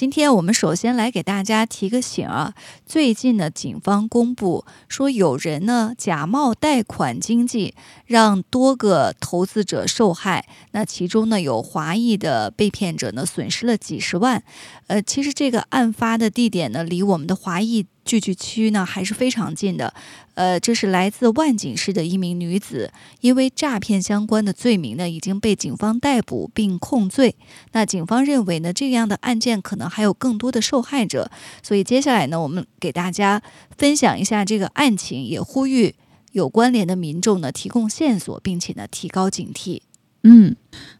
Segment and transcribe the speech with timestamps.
[0.00, 2.54] 今天我们首先来给大家提个醒啊，
[2.86, 7.74] 最近呢，警方公布说有人呢假冒贷款经济，
[8.06, 10.48] 让多个投资者受害。
[10.70, 14.42] 那其中呢有华裔的被骗者呢损失了几十万。
[14.86, 17.84] 呃，其实这个案发的地点呢离我们的华裔。
[18.04, 19.94] 聚居区呢还是非常近的，
[20.34, 27.36] 呃，这是来自万锦市的一名女子，因为诈骗相关的罪名呢已经被警方逮捕并控罪。
[27.72, 31.30] 那警方认为呢这样的案件可能还有更多的受害者，
[31.62, 33.42] 所以接下来呢我们给大家
[33.76, 35.94] 分享一下这个案情，也呼吁
[36.32, 39.82] 有关联的民众呢提供线索，并且呢提高警惕。
[40.22, 40.54] 嗯，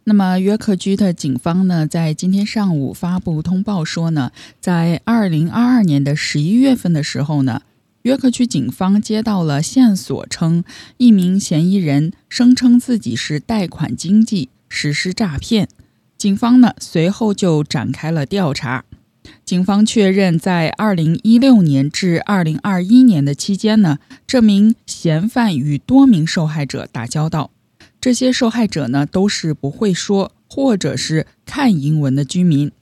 [0.05, 7.61] 那么约克区的警方呢，在今天上午发布通报说呢，在二零二二年的十一月份的时候呢，
[8.03, 10.65] 约克区警方接到了线索，称
[10.97, 15.69] 一名嫌疑人声称自己是贷款经济实施诈骗。
[16.17, 18.85] 警方呢随后就展开了调查。
[19.45, 27.51] 警方确认，在二零一六年至二零二一年的期间呢，这名嫌犯与多名受害者打交道。
[28.01, 32.73] 这些受害者呢，都是不会说或者是看英文的居民，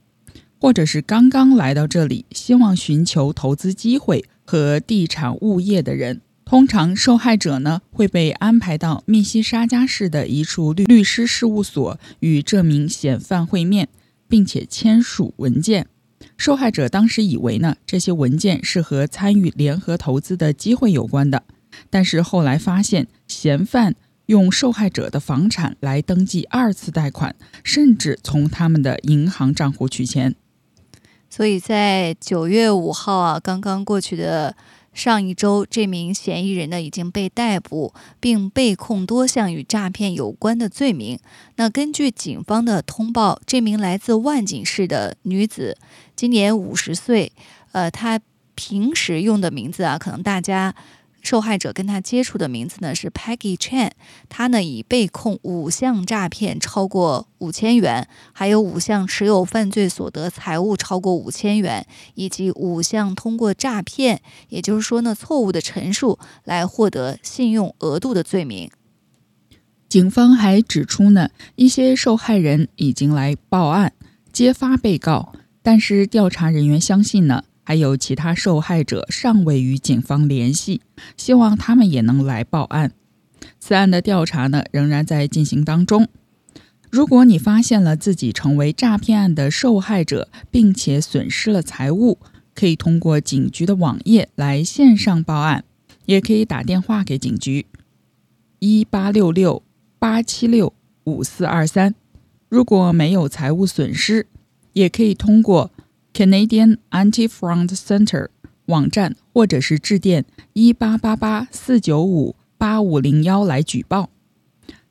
[0.61, 6.21] 或者是刚刚来到这里，希望寻求投资机会和地产物业的人。
[6.45, 13.89] 通常，受害者呢会被安排到密西沙加市的一处律律师事务所与这名嫌犯会面，
[14.29, 15.89] 并且签署文件。
[16.37, 21.43] 受害者当时以为呢，这些文件是和参与联合投资的机会有关的，
[21.91, 23.97] 但是后来发现嫌犯。
[24.29, 27.35] 用受害者的房产来登记二次贷款，
[27.65, 30.35] 甚至从他们的银行账户取钱。
[31.31, 34.55] 所以在九月五号啊，刚刚过去的
[34.93, 41.19] 上一周，这名嫌疑人呢已经被逮捕，并被控多项与诈骗有关的罪名。
[41.57, 45.79] 那根据警方的通报，这名来自万锦市的女子
[46.15, 47.33] 今年五十岁，
[47.73, 48.21] 呃，她
[48.55, 50.75] 平时用的名字啊，可能大家。
[51.29, 53.91] 受害者跟他接触的名字呢是 Peggy Chan，
[54.31, 68.71] 他呢已被控五项诈骗超过五千元，还有五项持有犯罪所得财物超过五千元，以及五项通过诈骗，也就是说呢错误的陈述来获得信用额度的罪名。
[69.87, 73.93] 警方还指出呢，一些受害人已经来报案
[74.33, 77.45] 揭发被告，但是调查人员相信呢。
[77.69, 80.81] 还有其他受害者尚未与警方联系，
[81.19, 82.93] 希望他们也能来报案。
[83.61, 86.09] 此案的调查呢仍然在进行当中。
[86.89, 92.17] 如果你发现了自己成为诈骗案的受害者，并且损失了财物，
[92.55, 95.63] 可以通过警局的网页来线上报案，
[96.07, 97.67] 也可以打电话给警局
[98.61, 99.63] 一八六六
[99.99, 100.73] 八七六
[101.05, 101.95] 五四二三。
[102.49, 104.27] 如果没有财物损失，
[104.73, 105.71] 也可以通过。
[106.19, 108.27] Canadian Anti-Fraud Center
[108.67, 114.11] 网站，或者是致电一八八八四九五八五零幺来举报。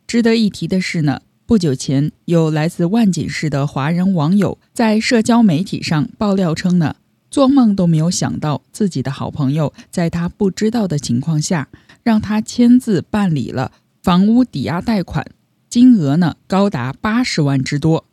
[0.07, 6.95] 值得一提的是呢，不久前有来自万锦市的华人网友在社交媒体上爆料称呢，
[7.29, 11.67] 做梦都没有想到自己的好朋友在他不知道的情况下，
[12.03, 15.27] 让他签字办理了房屋抵押贷款，
[15.69, 18.05] 金额呢高达八十万之多。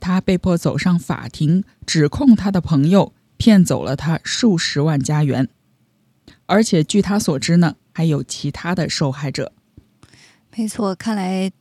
[0.00, 5.48] 他被迫走上法庭，指控他的朋友骗走了他数十万加元，
[6.46, 9.52] 而且据他所知呢，还有其他的受害者。
[10.56, 11.52] 没错，看来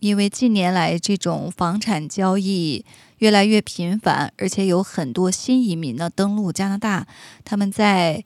[0.00, 2.84] 因为近年来这种房产交易
[3.18, 7.06] 越来越频繁，而且有很多新移民呢登陆加拿大，
[7.44, 8.24] 他们在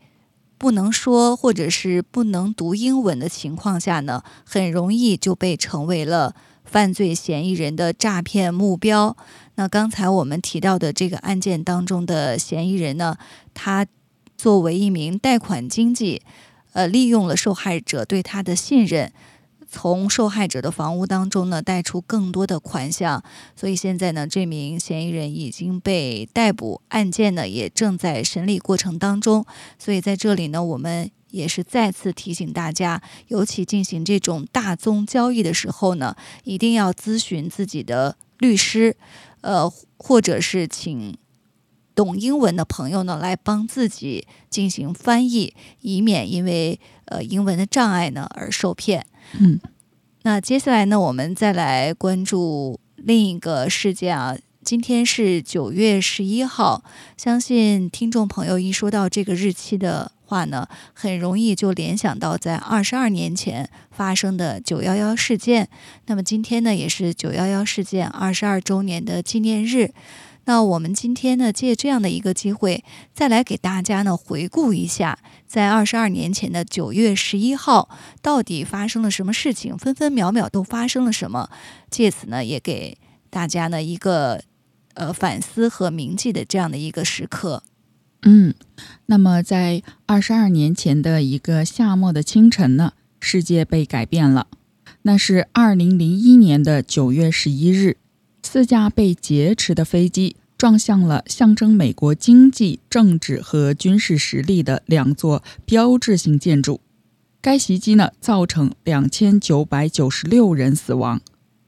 [0.58, 6.34] 不能说或者是不能读英文的情况下呢，很容易就被成为了。
[6.62, 9.16] 犯罪嫌疑人的诈骗目标。
[9.60, 13.18] 那刚才我们提到的这个案件当中的嫌疑人呢，
[13.52, 13.86] 他
[14.38, 16.22] 作为一名贷款经纪，
[16.72, 19.12] 呃，利用了受害者对他的信任，
[19.70, 23.22] 从受害者的房屋当中呢贷出更多的款项。
[23.54, 29.46] 所以现在呢，这名嫌疑人已经被逮捕，案件呢也正在审理过程当中。
[29.78, 31.10] 所以在这里呢，我们。
[31.30, 38.96] 也是再次提醒大家，尤其进行这种大宗交易的时候呢，一定要咨询自己的律师，
[39.42, 41.16] 呃，或者是请。
[42.00, 45.52] 懂英文的朋友呢来帮自己进行翻译，
[45.82, 49.04] 以免因为呃英文的障碍呢而受骗。
[49.38, 49.60] 嗯，
[50.22, 54.34] 那接下来呢，我们再来关注另一个事件啊。
[54.64, 56.82] 今天是九月十一号，
[57.18, 65.68] 相信听众朋友一说到这个日期的话呢，很容易就联想到在二十二年前发生的九幺幺事件。
[66.06, 69.92] 那么今天呢，也是九幺幺事件二十二周年的纪念日。
[70.44, 77.88] 那我们今天呢，借这样的一个机会，再来给大家呢回顾一下，在二十二年前的九月十一号，
[78.20, 81.50] 到底发生了什么事情，分分秒秒都发生了什么。
[81.90, 82.98] 借此呢，也给
[83.28, 84.42] 大家呢一个。
[84.94, 87.62] 呃，反思和铭记的这样的一个时刻。
[88.22, 88.52] 嗯，
[89.06, 94.48] 那么在二十二年前的一个夏末的清晨呢，世界被改变了。
[95.02, 97.98] 那是二零零一年的九月十一日，
[98.52, 106.80] 四架被劫持的飞机撞向了象征美国经济、政治和军事实力的两座标志性建筑。
[107.40, 111.20] 该袭击呢，造成两千九百九十六人死亡，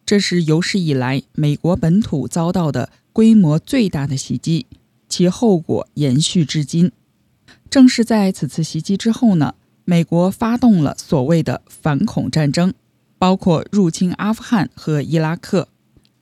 [0.04, 2.90] 这是有史以来美国本土遭到的。
[3.12, 4.66] 规模最大的袭击，
[5.08, 6.90] 其后果延续至今。
[7.70, 9.54] 正是在此次袭击之后呢，
[9.84, 12.74] 美国发动了所谓的反恐战争，
[13.18, 15.68] 包括入侵阿富汗和伊拉克。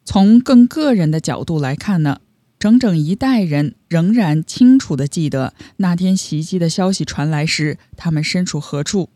[0.05, 2.20] 从更个人的角度来看呢，
[2.58, 9.11] 整整一代人仍然清楚地记得那天袭击的消息传来时，他们身处何处。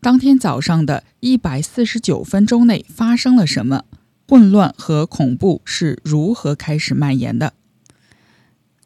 [0.00, 3.84] 当天早上的一百四十九分钟内发生了什么？
[4.26, 7.54] 混乱和恐怖是如何开始蔓延的？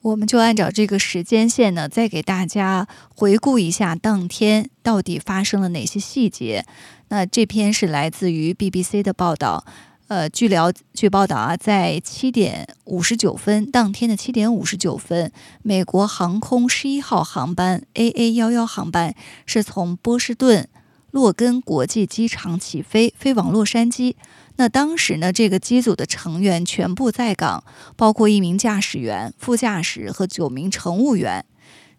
[0.03, 6.65] 我们就按照这个时间线呢，再给大家回顾一下当天到底发生了哪些细节。
[7.09, 9.65] 那这篇是来自于 BBC 的报道。
[10.09, 15.31] 呃，据了据报道啊，在七点五十九分，当天的七点五十九分，
[15.63, 19.15] 美国航空十一号航班 AA 幺幺航班
[19.45, 20.67] 是从波士顿
[21.11, 24.15] 洛根国际机场起飞，飞往洛杉矶。
[24.57, 27.63] 那当时呢，这个机组的成员全部在岗，
[27.95, 31.45] 包括一名驾驶员、副驾驶和九名乘务员。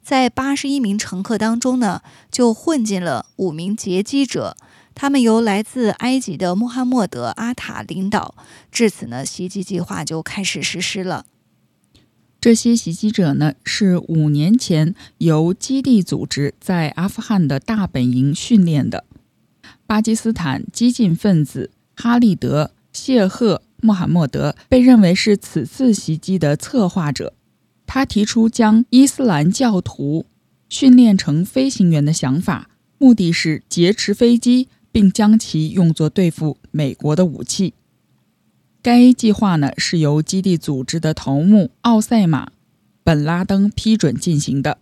[0.01, 2.01] 在八十一名乘客当中呢，
[2.31, 4.57] 就混进了五名劫机者，
[5.01, 8.35] 他们由来自埃及的穆罕默德·阿塔领导。
[8.69, 11.25] 至此呢，袭击计划就开始实施了。
[12.41, 19.05] 这些袭击者呢，是五年前由基地组织在阿富汗的大本营训练的
[19.87, 21.71] 巴基斯坦激进分子。
[21.95, 27.33] 哈利德·谢赫·穆罕默德被认为是此次袭击的策划者。
[27.87, 30.25] 他提出将伊斯兰教徒
[30.67, 37.73] 训练成飞行员的想法，目的是劫持飞机，并将其用作对付美国的武器。
[38.81, 42.45] 该计划呢是由基地组织的头目奥赛马·
[43.03, 44.77] 本拉登批准进行的。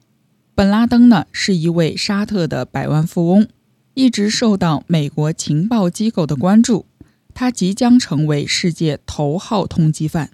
[0.53, 3.47] 本拉登呢是一位沙特的百万富翁，
[3.93, 6.85] 一直受到美国情报机构的关注。
[7.33, 10.31] 他即将成为世界头号通缉犯。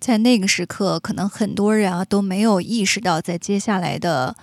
[0.00, 4.34] 在那个时刻，可能很多人啊都没有意识到，在接下来的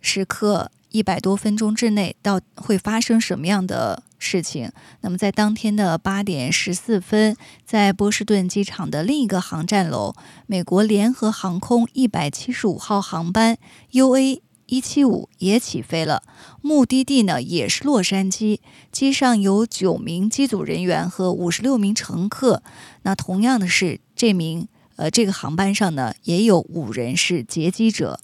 [0.00, 4.72] 时刻一百多分钟之内，到会发生什么样的事情。
[5.02, 10.14] 那么，在当天的八点十四分，在波士顿机场的另一个航站楼，
[10.46, 13.58] 美国联合航空一百七十五号航班
[13.92, 14.40] UA。
[14.68, 16.24] 一七五也起飞了，
[16.60, 18.58] 目的地呢也是洛杉矶。
[18.90, 22.64] 机上有九名机组人员和五十六名乘客。
[23.02, 28.18] 那同样的是，这名呃这个航班上呢也有五人是劫机者。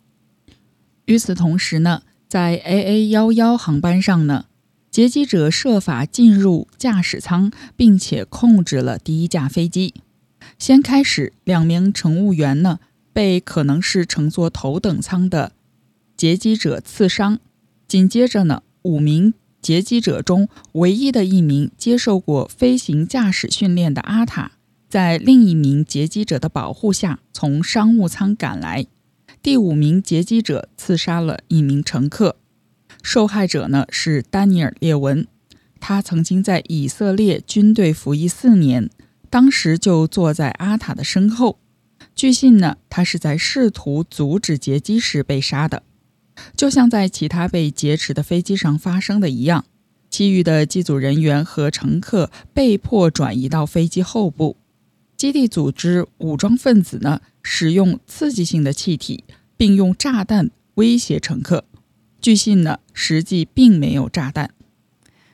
[1.04, 2.02] 与此同时呢，
[2.32, 4.46] 在 AA 幺幺航班上呢，
[4.90, 9.92] 劫机者设法进入驾驶舱，并且控制了第一架飞机。
[10.58, 12.78] 先开始，两名乘务员呢
[13.12, 15.52] 被可能是乘坐头等舱的。
[16.16, 17.38] 劫机者刺伤，
[17.86, 24.52] 紧接着呢，五名劫机者中唯一的一名接受过飞行驾驶训练的阿塔，
[24.88, 28.86] 在另一名劫机者的保护下从商务舱赶来。
[29.42, 32.36] 第五名劫机者刺杀了一名乘客，
[33.02, 35.26] 受害者呢是丹尼尔·列文，
[35.80, 38.88] 他曾经在以色列军队服役四年，
[39.28, 41.58] 当时就坐在阿塔的身后。
[42.14, 45.82] 据信呢，他是在试图阻止劫机时被杀的。
[46.56, 49.64] 就像在其他被劫持的飞机上发生的一样，
[50.08, 54.56] 其余的机组人员和乘客被迫转移到飞机后部。
[55.16, 59.22] 基地组织武装分子呢，使用刺激性的气体，
[59.62, 61.64] 并用炸弹威胁乘客。
[62.20, 64.50] 据信呢，实际并没有炸弹。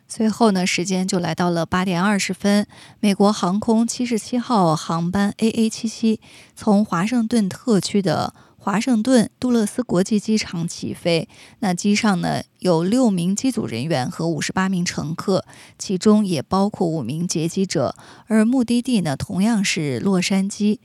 [0.07, 2.67] 随后呢，时间就来到了八点二十分，
[3.01, 6.21] 美国航空七十七号航班 AA 七七
[6.55, 8.35] 从华盛顿特区的。
[8.61, 11.27] 华盛顿杜勒斯国际机场起飞。
[11.61, 15.47] 那机上呢有六名机组人员和五十八名乘客，
[15.79, 17.95] 其中也包括五名劫机者。
[18.27, 20.81] 而目的地呢同样是洛杉矶。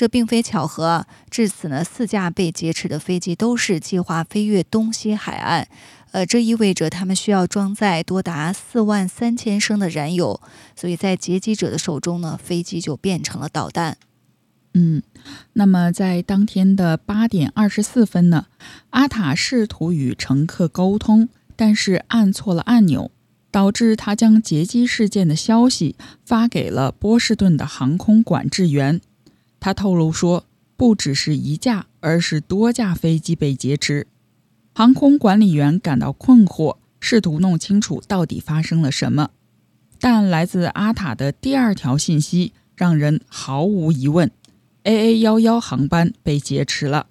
[0.00, 1.04] 这并非巧合！
[1.28, 5.68] 至此呢，四架被劫持的飞机都是计划飞越东西海岸。
[6.12, 10.40] 呃，这意味着他们需要装载多达四万三千升的燃油，
[10.74, 13.98] 所以在劫机者的手中呢，飞机就变成了导弹。
[14.72, 15.02] 嗯，
[15.52, 18.46] 那么在当天的八点二十四分呢，
[18.88, 23.10] 阿塔试图与乘客沟通，但是按错了按钮，
[23.50, 29.02] 导致他将劫机事件的消息发给了波士顿的航空管制员。
[29.60, 34.06] 他透露说，不只是一架，而是多架飞机被劫持。
[34.74, 39.30] 航空管理员感到困惑，试图弄清楚到底发生了什么。
[40.00, 44.30] 但来自阿塔的第二条信息让人毫无疑问。
[44.84, 47.08] AA 幺幺航班被劫持了。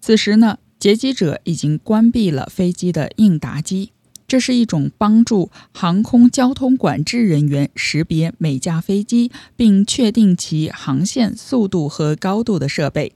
[0.00, 3.90] 此时呢，劫机者已经关闭了飞机的应答机。
[4.32, 13.12] 这是一种帮助航空交通管制人员识别每架飞机并确定其航线、速度和高度的设备。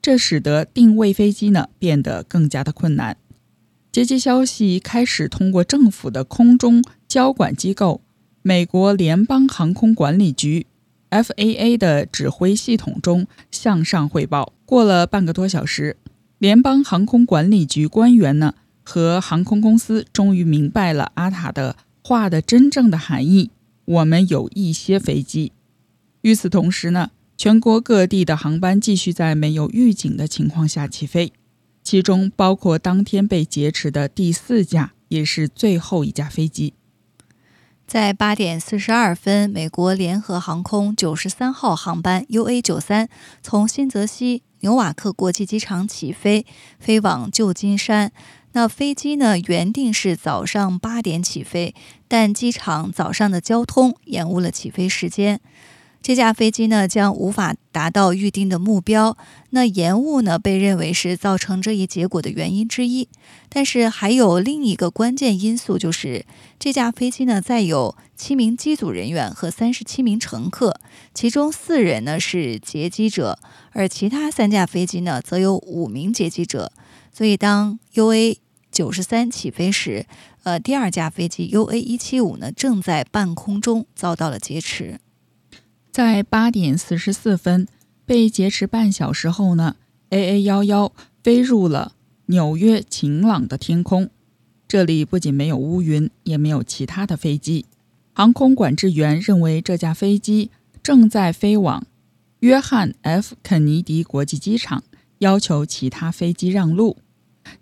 [0.00, 3.18] 这使得定位飞机呢变得更加的困难。
[3.92, 8.00] 劫机消息开始通过政府的空中交管机构——
[8.40, 10.66] 美国联邦航空管理局。
[11.10, 14.54] FAA 的指挥系统中向上汇报。
[14.64, 15.98] 过了半个多小时，
[16.38, 18.54] 联邦航空管理局官员呢
[18.88, 21.74] 和航空公司终于明白了阿塔的
[22.04, 23.50] 话的真正的含义：
[23.84, 25.50] 我们有一些飞机。
[26.22, 31.32] 与此同时呢，全国各地的航班继续在没有预警的情况下起飞，
[31.82, 36.74] 其中包括当天被劫持的第四架，也是最后一架飞机。
[37.86, 43.08] 在八点四十二分，美国联合航空九十三号航班 UA 九三
[43.42, 46.46] 从新泽西纽瓦克国际机场起飞，
[46.80, 48.12] 飞往旧金山。
[48.56, 51.74] 那飞机呢，原定是早上八点起飞，
[52.08, 55.42] 但机场早上的交通延误了起飞时间。
[56.00, 59.18] 这架飞机呢将无法达到预定的目标，
[59.50, 63.10] 那延误呢被认为是造成这一结果的原因之一。
[63.50, 66.24] 但是还有另一个关键因素，就是
[66.58, 70.80] 这架飞机呢载有七名机组人员和三十七名乘客，
[71.12, 73.38] 其中四人呢是劫机者，
[73.72, 76.72] 而其他三架飞机呢则有五名劫机者。
[77.12, 78.36] 所以当 UA
[78.76, 80.04] 九十三起飞时，
[80.42, 85.00] 呃，第二架飞机 UA 一七五呢正在半空中遭到了劫持。
[85.90, 87.66] 在八点四十四分
[88.04, 89.76] 被劫持半小时后呢
[90.10, 90.92] ，AA 幺幺
[91.22, 91.92] 飞入了
[92.26, 94.10] 纽约晴朗的天空。
[94.68, 97.64] 这里不仅没有乌云，也没有其他的飞机。
[98.12, 100.50] 航空管制员认为这架飞机
[100.82, 101.86] 正在飞往
[102.40, 104.84] 约翰 ·F· 肯尼迪国际机场，
[105.20, 106.98] 要求其他飞机让路。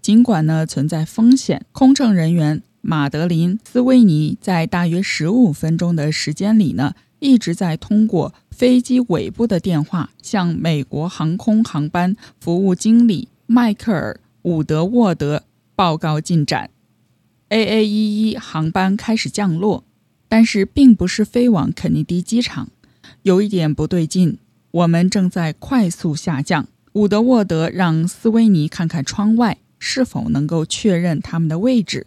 [0.00, 6.94] 尽管呢存在风险，空乘人员马德琳·斯威尼在大约十五分钟的时间里呢。
[7.20, 16.68] 一直在通过飞机尾部的电话向美国航空航班服务经理迈克尔·伍德沃德报告进展。
[17.48, 19.84] AA11 航班开始降落，
[20.28, 22.68] 但是并不是飞往肯尼迪机场。
[23.22, 24.36] 有一点不对劲，
[24.70, 26.68] 我们正在快速下降。
[26.92, 32.06] 伍德沃德让斯威尼看看窗外，是否能够确认他们的位置。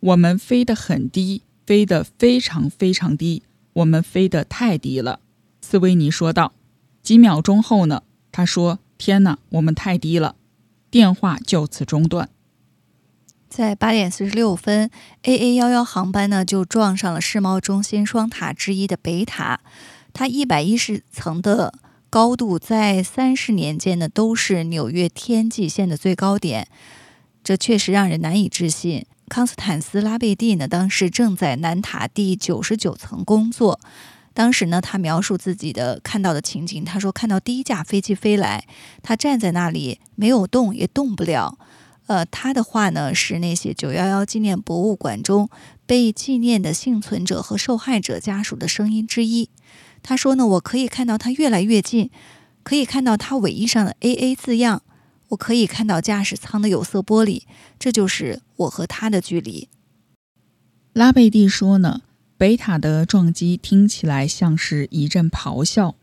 [0.00, 3.42] 我们飞得很低，飞得非常非常低。
[3.72, 5.20] 我们飞得太低了，
[5.62, 6.52] 斯维尼说道。
[7.02, 8.02] 几秒钟后呢？
[8.30, 10.36] 他说：“天哪，我们太低了。”
[10.90, 12.28] 电话就此中断。
[13.48, 14.90] 在八点四十六分
[15.22, 19.60] ，AA 幺幺航班呢就撞上了世贸中心双塔之一的北塔。
[20.12, 21.74] 它一百一十层的
[22.10, 26.68] 高度，在三十年间呢都是纽约天际线的最高点。
[27.44, 29.04] 这确实让人难以置信。
[29.28, 33.78] 康斯坦斯拉贝蒂呢，当时正在南塔第九十九层工作。
[34.32, 36.84] 当时呢，他描述自己的看到的情景。
[36.84, 38.66] 他说，看到第一架飞机飞来，
[39.02, 41.56] 他站在那里没有动，也动不了。
[42.06, 45.48] 呃，他的话呢，是那些九幺幺纪念博物馆中
[45.86, 49.48] 被纪念的幸存者和受害者家属的声音之一。
[50.02, 52.10] 他说呢，我可以看到他越来越近，
[52.62, 54.82] 可以看到他尾翼上的 AA 字样。
[55.28, 57.42] 我可以看到驾驶舱的有色玻璃，
[57.78, 59.68] 这就是我和他的距离。
[60.92, 62.02] 拉贝蒂说呢，
[62.36, 65.96] 北塔的撞击听起来像是一阵咆哮。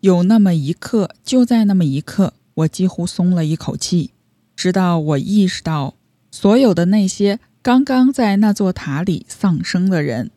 [0.00, 4.12] 有那么一刻，就在那么一刻，我几乎松了一口气，
[4.54, 5.94] 直到我意识到，
[6.30, 10.30] 所有的那些刚刚在那座塔里丧生的人，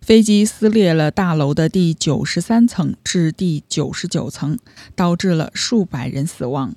[0.00, 4.58] 飞机撕裂了大楼的第九十三层至第九十九层，
[4.94, 6.74] 导致了数百人死亡。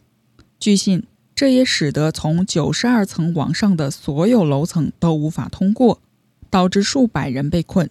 [0.65, 1.03] 据信，
[1.35, 6.01] 这也使得从九十二层往上的所有楼层都无法通过，
[6.49, 7.87] 导致数百人被困。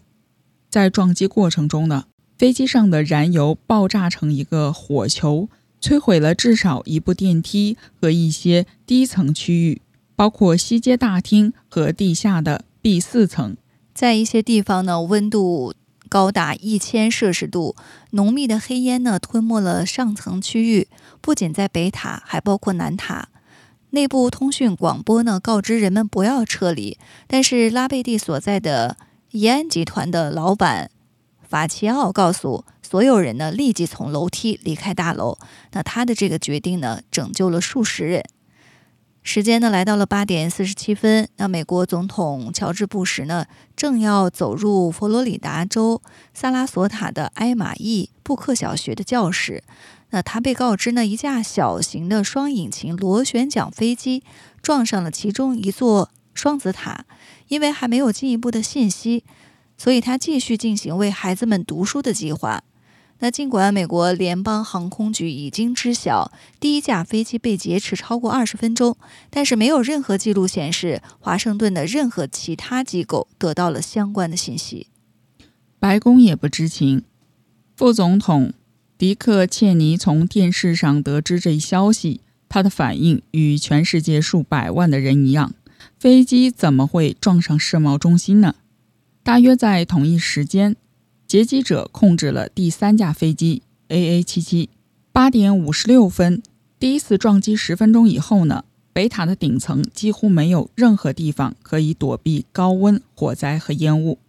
[0.69, 5.49] 在撞击过程中呢，飞机上的燃油爆炸成一个火球，
[5.81, 9.81] 摧毁了至少一部电梯和一些低层区域，
[10.17, 13.57] 包括西街大厅和地下的 B 四层。
[13.95, 15.75] 在一些地方呢，温度
[16.09, 17.77] 高达一千摄氏度，
[18.11, 20.89] 浓密的黑烟呢吞没了上层区域。
[21.25, 23.29] 不仅在北塔，还包括南塔。
[23.91, 28.99] 内部通讯广播呢告知人们不要撤离，但是拉贝蒂所在的。
[29.31, 30.91] 怡安集团的老板
[31.49, 35.39] 法奇奥告诉所有人呢，立即从楼梯离开大楼。
[35.73, 38.23] 那他的这个决定呢，拯救了数十人。
[39.27, 41.27] 时间呢，来到了八点四十七分。
[41.39, 46.03] 那美国总统乔治·布什呢，正要走入佛罗里达州
[46.35, 49.65] 萨拉索塔的埃马伊布克小学的教室。
[50.11, 54.23] 那他被告知呢，一架小型的双引擎螺旋桨飞机
[54.61, 57.07] 撞上了其中一座双子塔。
[57.49, 59.25] 因为还没有进一步的信息，
[59.79, 62.63] 所以他继续进行为孩子们读书的计划。
[63.25, 68.99] 那尽管美国联邦航空局已经知晓第一架飞机被劫持超过二十分钟，
[69.31, 74.89] 但是没有任何记录显示华盛顿的任何其他机构得到了相关的信息。
[75.79, 77.03] 白宫也不知情。
[77.75, 78.53] 副总统
[78.99, 85.55] 迪克·切尼从电视上得知这一消息，他的反应与全世界数百万的人一样。
[85.99, 88.57] 飞机怎么会撞上世贸中心呢？
[89.23, 90.77] 大约在同一时间，
[91.35, 94.69] 劫机者控制了第三架飞机 AA77。
[95.11, 96.41] 八点五十六分，
[96.79, 98.63] 第一次撞击十分钟以后呢，
[98.93, 104.21] 北塔的顶层几乎没有任何地方可以躲避高温、火灾和烟雾。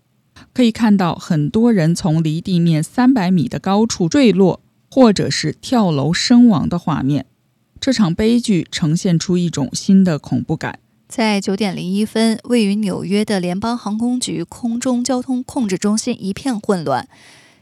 [0.51, 4.59] 可以看到很多人从离地面三百米的高处坠落，
[4.89, 7.27] 或者是跳楼身亡的画面。
[7.79, 10.79] 这场悲剧呈现出一种新的恐怖感。
[11.15, 17.07] 在九点零一分，位于纽约的联邦航空局空中交通控制中心一片混乱，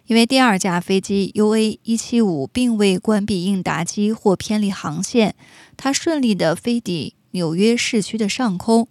[0.08, 5.36] 因为第二架飞机 UA 一七五并未关闭应答机或偏离航线，
[5.78, 8.88] 它顺利地飞抵纽约市区的上空。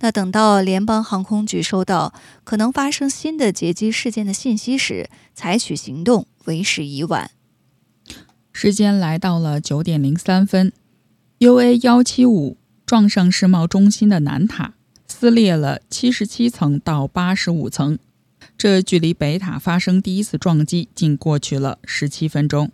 [0.00, 7.30] 那等到联邦航空局收到可能发生新的劫机事件的信息时，采取行动为时已晚。
[8.52, 10.72] 时间来到了九点零三分
[11.38, 12.56] ，UA 幺七五。
[12.90, 14.74] 撞上世贸中心的南塔，
[15.06, 17.96] 撕裂了七十七层到八十五层。
[18.58, 22.72] 这距离北塔发生第一次撞击仅过去了十七分钟。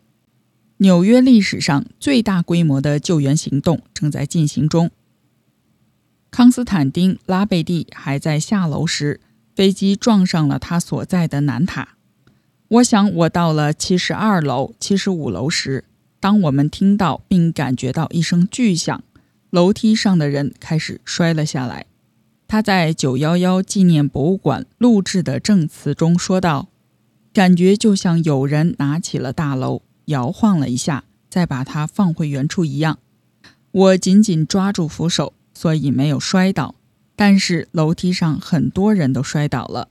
[0.78, 4.90] 纽约历史上最大规模的救援行动正在进行中。
[6.30, 9.20] 康斯坦丁·拉贝蒂还在下楼时，
[9.54, 11.96] 飞机撞上了他所在的南塔。
[12.68, 15.84] 我想，我到了七十二楼、七十五楼时，
[16.18, 19.02] 当我们听到并感觉到一声巨响。
[19.56, 21.86] 楼梯上的人开始摔了下来。
[22.46, 26.68] 他在九幺幺纪念博物馆录制的证词中说道
[27.32, 32.98] ：“感觉就像有人拿起了大楼，摇晃了一下，再把它放回原处一样。
[33.70, 36.74] 我紧紧抓住扶手，所以没有摔倒。
[37.16, 39.88] 但是楼梯上很多人都摔倒了。”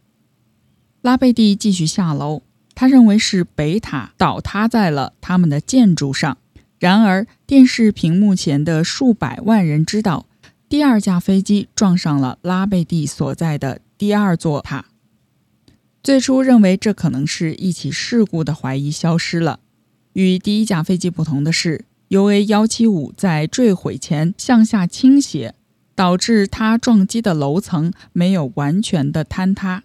[1.02, 2.44] 拉贝蒂继续下楼，
[2.76, 6.38] 他认为是北塔倒塌在了他们的建筑上。
[6.86, 10.28] 然而，电视屏幕前的数百万人知道，
[10.70, 14.86] 第二架飞机撞上了拉贝蒂所在的第二座塔。
[16.04, 19.62] 最初认为这可能是一起事故的怀疑消失了。
[20.14, 25.56] 与第一架飞机不同的是，UA 幺七五在坠毁前向下倾斜，
[25.96, 29.82] 导致它撞击的楼层没有完全的坍塌。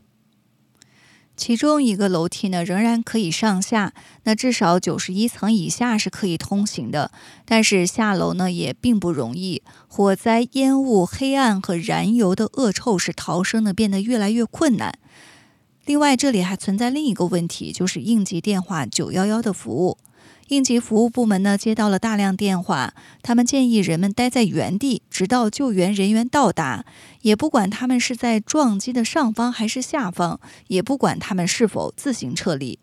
[1.41, 7.11] 其中一个楼梯呢，仍然可以上下，那至少九十一层以下是可以通行的。
[7.47, 9.63] 但是下楼呢，也并不容易。
[9.89, 14.99] 火灾、烟雾、黑暗和燃油的恶臭使逃生呢变得越来越困难。
[15.87, 19.97] 另外，这里还存在另一个问题，就是应急电话九幺幺的服务。
[20.51, 26.85] 应急服务部门呢接到了大量电话，他们建议人们待在原地，直到救援人员到达。
[27.21, 32.81] 也不管他们是在撞击的上方还是下方，也不管他们是否自行撤离。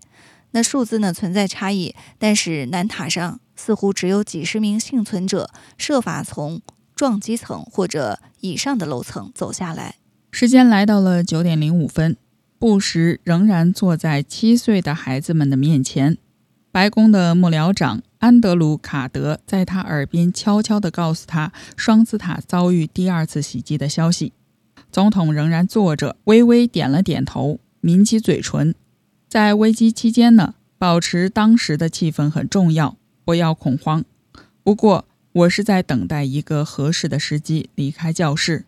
[0.51, 6.61] 那数字呢存在差异，但是南塔上似乎只有几十名幸存者设法从
[6.95, 9.95] 撞击层或者以上的楼层走下来。
[10.31, 12.15] 时间来到了九点零五分，
[12.57, 16.17] 布什仍然坐在七岁的孩子们的面前。
[16.77, 24.31] 白宫的幕僚长安德鲁·卡德在他耳边悄悄地告诉他双子塔遭遇第二次袭击的消息。
[24.91, 28.75] 总统仍然坐着，微微点了点头，抿起嘴唇。
[29.27, 34.05] 在危机期间呢，保持当时的气氛很重要，不要恐慌。
[34.61, 38.65] 不过，我是在等待一个合适的时机离开教室。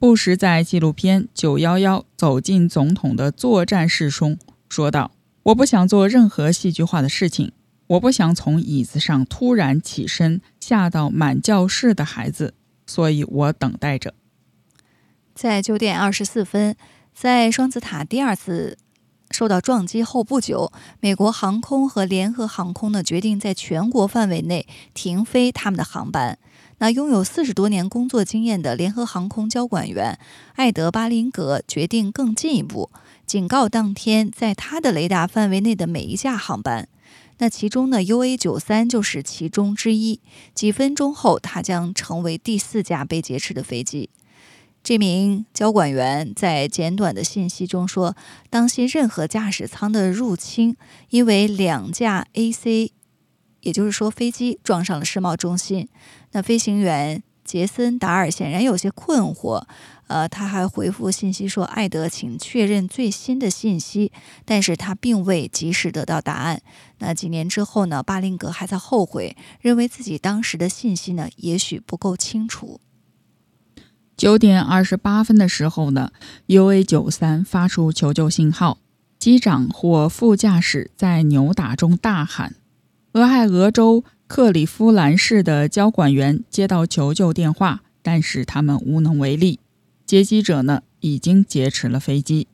[0.00, 4.36] 布什在纪录片《九幺幺走进总统的作战室》中
[4.68, 5.12] 说道
[5.42, 7.52] ：“我不想做任何戏剧化的事情，
[7.86, 12.54] 我不想从椅子上突然起身吓到满教室的孩子，
[12.86, 14.14] 所以我等待着。”
[15.34, 16.76] 在九点二十四分，
[17.14, 18.76] 在双子塔第二次
[19.30, 26.38] 受到撞击后不久，美国航空和联合航空呢决定在全国范围内停飞他们的航班。
[26.78, 30.18] 那拥有四十多年工作经验的联合航空交管员
[30.54, 32.90] 艾德巴林格决定更进一步，
[33.30, 36.88] 警告当天在他的雷达范围内的每一架航班。
[37.38, 40.18] 那其中呢，UA 九三就是其中之一。
[40.52, 44.10] 几分钟后，它将成为第四架被劫持的飞机。
[44.82, 48.16] 这名交管员在简短的信息中说
[48.50, 50.76] ：“当心任何驾驶舱的入侵，
[51.10, 52.90] 因为两架 AC。”
[53.62, 55.88] 也就是说，飞机撞上了世贸中心。
[56.32, 59.64] 那飞行员杰森·达尔显然有些困惑。
[60.06, 64.12] 呃，他还回复信息说：“艾德，请确认最新的信息。”
[64.46, 66.62] 但是他并未及时得到答案。
[66.98, 68.04] 那几年之后呢？
[68.04, 72.80] 巴林格还在后悔，认为自己当时的信息呢，也许不够清楚。
[74.16, 76.12] 九点二十八分的时候呢
[76.46, 78.78] ，UA 九三发出求救信号，
[79.18, 82.54] 机长或副驾驶在扭打中大喊。
[83.14, 89.58] 俄亥俄州克里夫兰市的交管员接到求救电话，但是他们无能为力。
[90.06, 92.46] 劫机者呢已经劫持了飞机。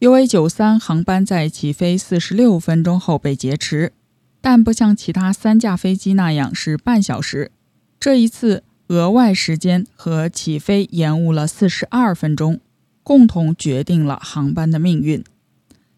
[0.00, 3.94] UA93 航班在起飞四十六分钟后被劫持，
[4.42, 7.50] 但不像其他三架飞机那样是半小时。
[7.98, 12.60] 这一次额外时间和起飞延误了四十二分钟，
[13.02, 15.24] 共同决定了航班的命运。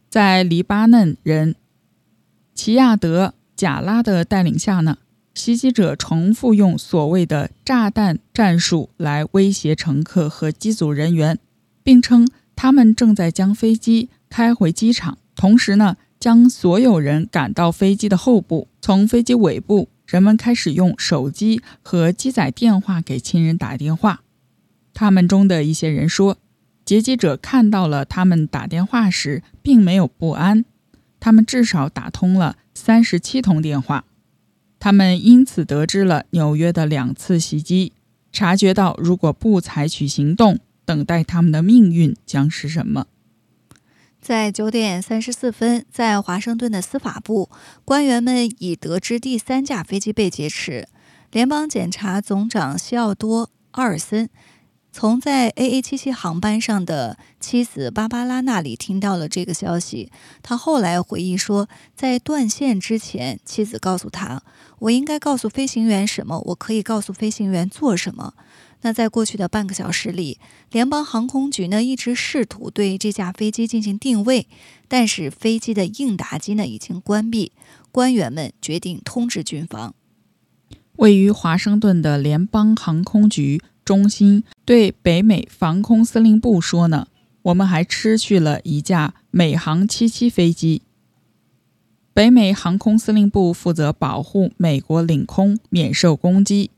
[0.09, 1.57] 在黎巴嫩人
[2.55, 3.35] 齐亚德。
[3.61, 4.97] 贾拉的带领下呢，
[5.35, 11.39] 袭击者重复用所谓的“炸弹战术”来威胁乘客和机组人员，
[11.83, 18.69] 并称他们正在将飞机开回机场，同时呢，将所有人赶到飞机的后部。
[18.81, 24.23] 从飞机尾部，人们开始用手机和机载电话给亲人打电话。
[24.95, 26.39] 他们中的一些人说，
[26.87, 30.65] 劫机者看到了他们打电话时，并没有不安。
[31.23, 34.07] 他们至少打通了三十七通电话，
[34.79, 37.93] 他们因此得知了纽约的两次袭击，
[38.33, 43.07] 察觉到如果不采取行动，等待他们的命运将是什么。
[44.19, 47.51] 在九点三十四分，在华盛顿的司法部，
[47.85, 50.89] 官员们已得知第三架飞机被劫持。
[51.31, 54.31] 联邦检察总长西奥多·阿尔森。
[54.93, 60.11] 从在 AA77 航班上的妻子芭芭拉那里听到了这个消息。
[60.43, 64.43] 他后来回忆说，在断线之前，妻子告诉他
[64.81, 66.41] ：“我应该告诉飞行员什么？
[66.47, 68.35] 我可以告诉飞行员做什么？”
[68.83, 70.39] 那在过去的半个小时里，
[70.73, 74.49] 联邦航空局呢一直试图对这架飞机进行定位，
[74.89, 77.53] 但是飞机的应答机呢已经关闭。
[77.93, 79.95] 官员们决定通知军方。
[80.97, 83.63] 位于华盛顿的联邦航空局。
[83.85, 87.09] 中心对北美防空司令部说呢，
[87.43, 90.83] 我们还失去了一架美航七七飞机。
[92.13, 96.71] 北美航空司令部负责保护美国领空免受攻击。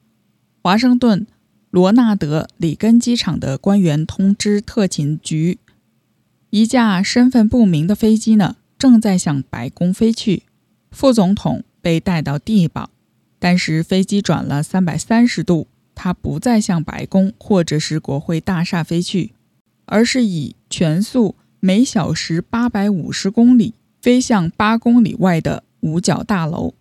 [0.62, 1.26] 华盛顿
[1.70, 5.58] 罗纳德里根机场的官员通知特勤局，
[6.50, 10.44] 一架身份不明的飞机呢正在向白宫飞去，
[10.90, 12.90] 副总统被带到地堡，
[13.38, 15.66] 但是飞机转了三百三十度。
[15.94, 19.32] 它不再向白宫或者是国会大厦飞去，
[19.84, 26.74] 而是以全速每小时八百五十公里飞向八公里外的五角大楼。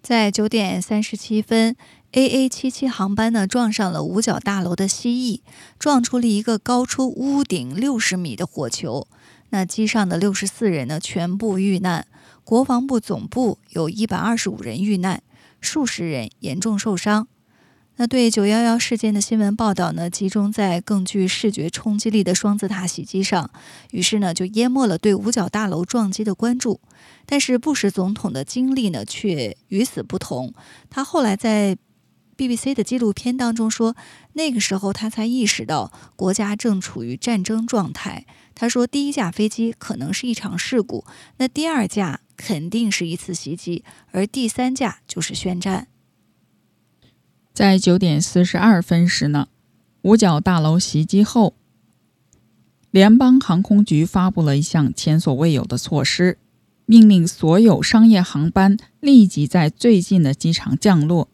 [0.00, 1.76] 在九点三十七分
[2.12, 5.40] ，AA 七七航班呢撞上了五角大楼的蜥蜴，
[5.78, 9.06] 撞出了一个高出屋顶六十米的火球。
[9.50, 12.06] 那机上的六十四人呢全部遇难，
[12.44, 15.22] 国防部总部有一百二十五人遇难，
[15.60, 17.28] 数十人严重受伤。
[18.00, 23.50] 那对九幺幺事件的新闻报道呢，集中在更具视觉冲击力的双子塔袭击上，
[23.90, 26.80] 于是呢，就淹没了对五角大楼撞击的关注。
[27.26, 30.54] 但是布什总统的经历呢，却与此不同。
[30.88, 31.76] 他后来在
[32.36, 33.96] BBC 的纪录片当中说，
[34.34, 38.26] 那个时候他才意识到国家正处于战争状态。
[38.54, 41.04] 他说，第一架飞机可能是一场事故，
[41.38, 43.82] 那第二架肯定是一次袭击，
[44.12, 45.88] 而第三架就是宣战。
[47.58, 49.48] 在九点四十二分时呢，
[50.02, 51.56] 五角大楼袭击后，
[52.92, 56.38] 联邦航空局发布了一项前所未有的措施，
[56.86, 61.28] 命令所有商业航班立即在最近的机场降落。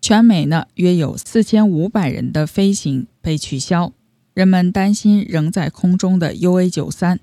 [0.00, 3.92] 全美呢约有四千五百人的飞行被取消，
[4.34, 7.20] 人们担心仍在空中的 UA 九三，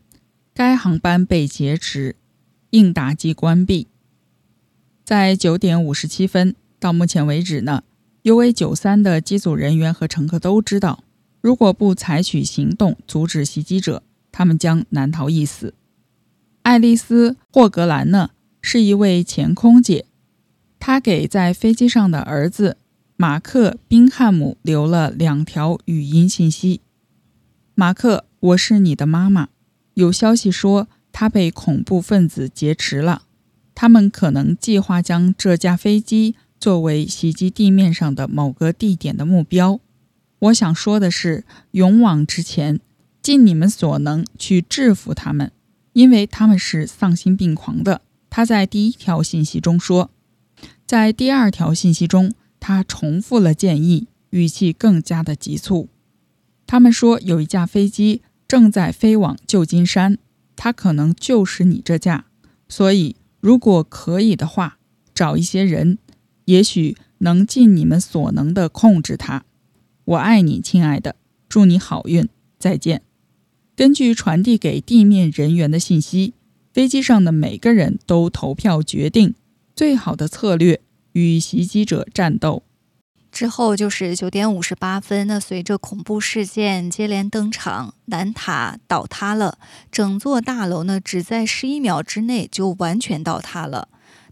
[0.54, 2.15] 该航班被劫持，
[2.69, 3.89] 应答机关闭。
[5.04, 7.84] 在九点五十七分，到目前为止呢
[8.23, 11.03] ，UA 九三的机组人员和乘客都知道，
[11.41, 15.73] 如果不采取行动阻止袭击者，他们将难逃一死。
[16.63, 20.05] 爱丽丝·霍格兰呢是一位前空姐。
[20.79, 22.77] 她给在飞机上的儿子
[23.15, 26.82] 马克·宾汉姆留了两条语音信息
[27.75, 29.49] ：“马克，我是你的妈妈。
[29.95, 33.23] 有消息说他被恐怖分子劫持了，
[33.75, 39.80] 他们可能计划将这架飞机作为袭击地面上的某个地点的目标。
[40.39, 42.80] 我想说的是，勇往直前，
[43.22, 45.52] 尽你们所能去制服他们，
[45.93, 50.12] 因为他们是丧心病狂的。”他在第一条信息中说。
[50.86, 55.89] 在第二条信息中，他重复了建议，语气更加的急促。
[56.65, 60.17] 他们说有一架飞机正在飞往旧金山，
[60.56, 62.26] 它可能就是你这架。
[62.67, 64.78] 所以，如果可以的话，
[65.13, 65.98] 找一些人，
[66.49, 69.45] 也许能尽你们所能的控制它。
[70.03, 71.15] 我爱你，亲爱的，
[71.47, 73.03] 祝你好运，再见。
[73.75, 76.33] 根据传递给地面人员的信息，
[76.73, 79.35] 飞机上的每个人都投票决定。
[79.75, 80.81] 最好的策略
[81.12, 82.63] 与袭击者战斗。
[83.31, 89.59] 之后就是九点五十八分，那随着恐怖事件接连登场，南塔倒塌了，
[89.91, 93.89] 整座大楼呢只在十一秒之内就完全倒塌了，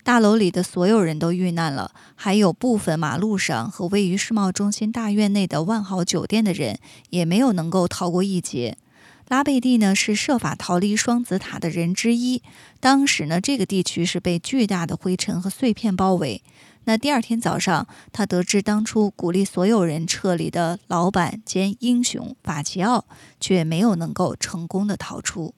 [0.08, 8.78] 大楼里的所有人都遇难了，还有部分马路上和位于世贸中心大院内的万豪酒店的人也没有能够逃过一劫。
[9.28, 12.41] 拉贝蒂呢是设法逃离双子塔的人之一。
[12.80, 16.41] 当时呢，这个地区是被巨大的灰尘和碎片包围。
[16.86, 23.04] 那第二天早上，他得知当初鼓励所有人撤离的老板兼英雄法奇奥
[23.41, 25.54] 却没有能够成功的逃出。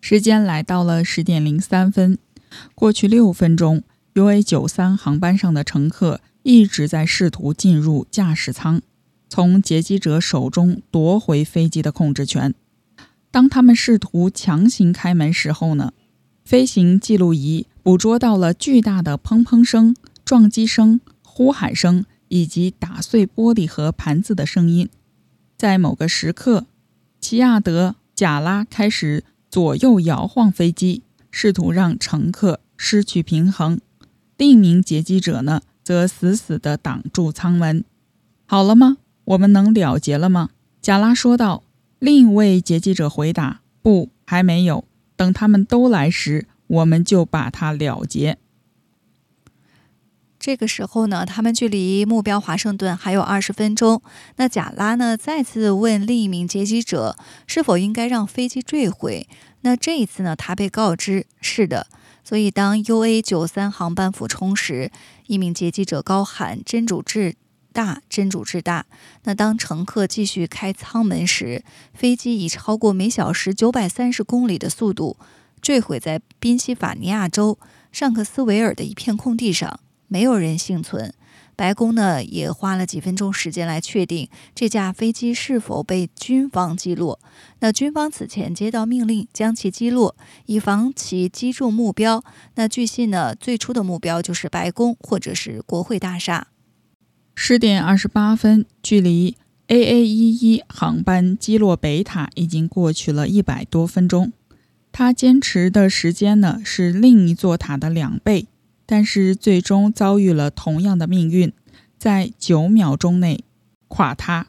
[0.00, 2.16] 时间来到了十点零三分，
[2.74, 3.82] 过去六分钟
[4.14, 8.82] ，UA 九三航班上的乘客一直在试图进入驾驶舱。
[9.28, 12.54] 从劫机者手中夺回飞机的控制权。
[13.32, 15.92] 当他们试图强行开门时候呢，
[16.44, 24.88] 飞行记录仪捕捉到了巨大的砰砰声、撞击声、呼喊声以及打碎玻璃和盘子的声音。
[25.56, 26.66] 在某个时刻，
[27.20, 31.02] 齐亚德·贾拉开始左右摇晃飞机，
[31.36, 33.80] 试图让乘客失去平衡。
[34.36, 37.82] 另一名劫机者呢，则死死地挡住舱门。
[38.46, 38.98] 好了吗？
[39.24, 40.50] 我们能了结了吗？
[40.80, 41.64] 贾拉说道。
[41.98, 44.84] 另一位劫机者回答：“不，还没有。
[45.16, 48.38] 等他们都来时，我们就把它了结。”
[50.38, 54.00] 这个时候呢，他们距离目标华盛顿还有二十分钟。
[54.36, 57.16] 那贾拉呢，再次问另一名劫机者
[57.48, 59.26] ：“是否应该让飞机坠毁？”
[59.64, 61.86] 那这一次呢，他被告知：“是的。”
[62.22, 64.90] 所以，当 UA 九三航班俯冲时，
[65.26, 67.34] 一名劫机者高喊：“真主至！”
[67.72, 68.86] 大真主之大。
[69.24, 75.16] 那当乘客继续开舱门时，飞机以超过每小时九百三十公里的速度
[75.60, 77.58] 坠毁在宾夕法尼亚州
[77.90, 81.12] 尚克斯维尔的一片空地上，没有人幸存。
[81.56, 87.20] 白宫呢也花了几分钟时间来确定这架飞机是否被军方击落。
[87.60, 92.24] 那军方此前接到命令将其击落，以防其击中目标。
[92.56, 96.48] 那据信呢，最初的目标就是白宫或者是国会大厦。
[97.34, 99.36] 十点二十八分，距离
[99.68, 104.32] AA 一一航班击落北塔已经过去了一百多分钟。
[104.92, 108.46] 他坚持的时间呢是另一座塔的两倍，
[108.86, 111.52] 但是最终遭遇了同样的命运，
[111.98, 113.44] 在九秒钟内
[113.88, 114.48] 垮塌。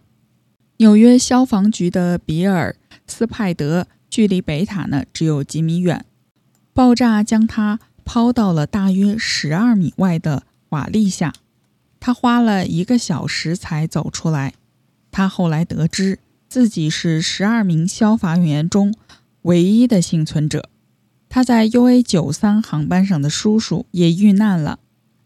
[0.78, 2.76] 纽约消防局的比尔
[3.08, 6.06] 斯派德距离北塔呢只有几米远，
[6.74, 11.34] 爆炸将他抛到了大约十二米外的瓦砾下。
[12.00, 14.54] 他花了一个小时才走出来。
[15.12, 16.20] 他后来得知
[16.50, 18.94] 自己是十二名消防员中
[19.44, 20.70] 唯一的幸存者。
[21.30, 24.80] 他在 UA 九三航班上的叔叔也遇难了。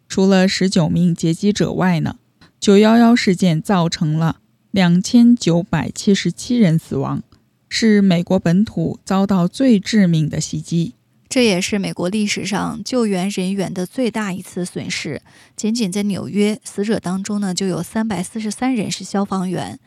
[0.08, 2.16] 除了十九名劫机者外呢，
[2.60, 4.38] 九幺幺事件造成了
[4.72, 7.22] 两千九百七十七人死亡，
[7.70, 10.94] 是美国本土遭到最致命的袭击。
[11.30, 15.22] 这也是美国历史上救援人员的最大一次损失。
[15.56, 19.80] 仅仅在纽约，死者当中呢就有三百四十三人是消防员。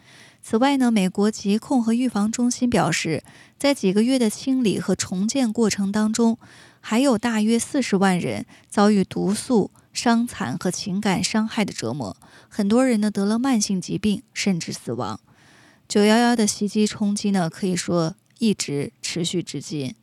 [0.43, 3.23] 此外呢，美国疾控和预防中心表示，
[3.57, 6.37] 在几个月的清理和重建过程当中，
[6.81, 12.17] 还有大约四十万人遭遇毒素、伤残和情感伤害的折磨，
[12.49, 15.21] 很多人呢得了慢性疾病，甚至死亡。
[15.89, 19.95] 九幺幺的袭击冲击呢，可以说一直持续至今。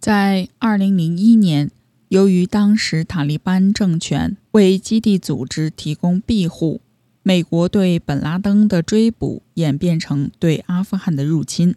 [0.00, 1.70] 在二零零一年，
[2.08, 6.80] 由于当时塔利班政权为基地组织提供庇护，
[7.28, 11.74] 美国对本拉登的追捕演变成对阿富汗的入侵。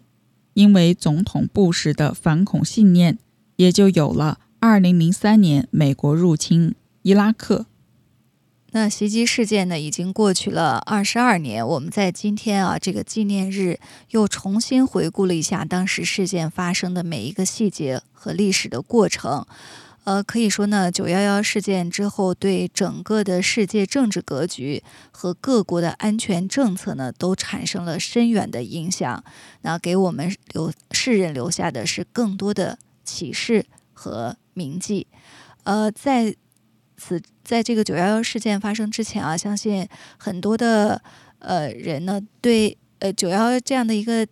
[0.54, 3.18] 因为总统布什的反恐信念，
[3.56, 7.66] 也就有了二零零三年美国入侵伊拉克。
[8.70, 11.66] 那袭击事件呢，已经过去了二十二年。
[11.68, 13.78] 我们在今天啊，这个纪念日
[14.12, 19.46] 又重新回顾了一下当时事件发生的每一个细节和历史的过程。
[20.04, 29.22] 呃，可以说呢，九幺幺事件之后，对整个的世界政治格局和各国的安全政策呢，都产生了深远的影响。
[29.62, 35.06] 那给我们留世人留下的是更多的启示和铭记。
[35.64, 36.34] 呃，在。
[37.04, 39.88] 此在这个九幺幺事件发生之前啊，相信
[40.18, 41.02] 很多的
[41.40, 44.24] 呃人呢，对呃九幺幺这样的一个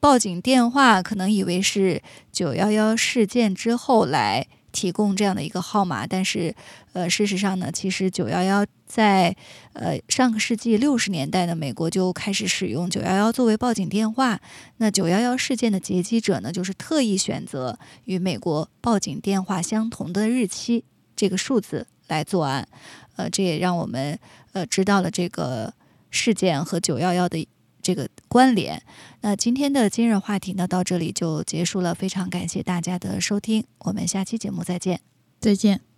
[0.00, 6.54] 报警电话，可能以为是九幺幺事件之后来提供这样的一个号码，但是
[6.92, 9.36] 呃事实上呢，其实九幺幺在
[9.72, 14.40] 呃上个世纪六十年代呢，美国就开始使用九幺幺作为报警电话。
[14.78, 21.86] 那九幺幺事件的劫机者呢，就是特意选择与美国报警电话相同的日期这个数字。
[22.08, 22.66] 来作案，
[23.14, 24.18] 呃，这也让我们
[24.50, 25.72] 呃知道了这个
[26.10, 27.46] 事件和九幺幺的
[27.82, 28.82] 这个关联。
[29.22, 31.94] 那今天的今日话题呢，到这里就结束了。
[31.94, 35.00] 非常感谢大家的收听，我们下期节目再见，
[35.40, 35.89] 再见。